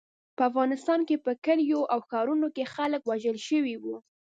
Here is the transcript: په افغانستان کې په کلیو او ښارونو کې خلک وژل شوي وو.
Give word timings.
په 0.37 0.41
افغانستان 0.49 0.99
کې 1.07 1.15
په 1.25 1.31
کلیو 1.45 1.81
او 1.93 1.99
ښارونو 2.09 2.47
کې 2.55 2.71
خلک 2.75 3.01
وژل 3.05 3.37
شوي 3.49 3.75
وو. 3.83 3.95